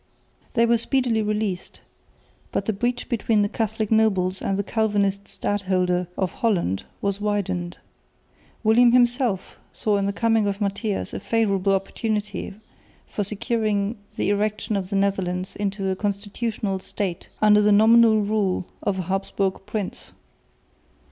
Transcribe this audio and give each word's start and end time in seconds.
They 0.53 0.65
were 0.65 0.79
speedily 0.79 1.21
released, 1.21 1.79
but 2.51 2.65
the 2.65 2.73
breach 2.73 3.07
between 3.07 3.43
the 3.43 3.47
Catholic 3.47 3.91
nobles 3.91 4.41
and 4.41 4.57
the 4.57 4.63
Calvinist 4.63 5.27
stadholder 5.27 6.07
of 6.17 6.31
Holland 6.31 6.85
was 7.03 7.21
widened. 7.21 7.77
William 8.63 8.93
himself 8.93 9.59
saw 9.73 9.97
in 9.97 10.07
the 10.07 10.11
coming 10.11 10.47
of 10.47 10.59
Matthias 10.59 11.13
a 11.13 11.19
favourable 11.19 11.75
opportunity 11.75 12.55
for 13.05 13.23
securing 13.23 13.95
the 14.15 14.31
erection 14.31 14.75
of 14.75 14.89
the 14.89 14.95
Netherlands 14.95 15.55
into 15.55 15.87
a 15.89 15.95
constitutional 15.95 16.79
State 16.79 17.29
under 17.39 17.61
the 17.61 17.71
nominal 17.71 18.21
rule 18.21 18.65
of 18.81 18.97
a 18.97 19.03
Habsburg 19.03 19.67
prince. 19.67 20.13